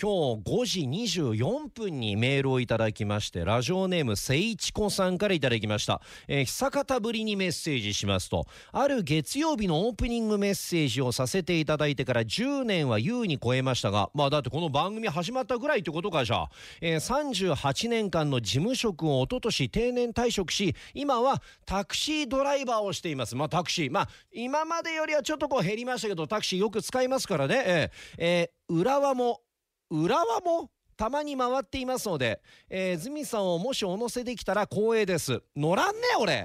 [0.00, 0.80] 今日5時
[1.32, 16.42] 24分にメールをいただきましてラジオネームせいちこさんからいただきました、えー、久方ぶりにメッセージしますとある月曜日のオープニングメッセージをさせていただいてから10年は優に超えましたがまあだってこの番組始まったぐらいってことかじゃ。
[16.42, 16.50] あ、
[16.80, 23.36] えー、38年間の事務職を一昨年定年退職し今はタクシードライバーをしています。
[23.36, 23.90] まあタクシー。
[23.90, 27.62] まあ今までよりはちょっとこう減りましたけどタクシーよく使いますからね。
[27.66, 29.40] えー、えー、浦和も
[29.92, 35.42] 浦和もたまに回っていますので、えー、ズミさんをもしお乗せできたら光栄です。
[35.54, 36.44] 乗らんね俺。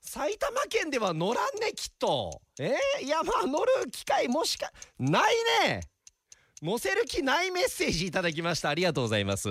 [0.00, 2.40] 埼玉県では乗らんねきっと。
[2.60, 5.34] えー、いやまあ乗る機会もしかない
[5.66, 5.80] ね。
[6.62, 8.68] 乗せる気ないメッセージいただきました。
[8.68, 9.48] ありがとうございます。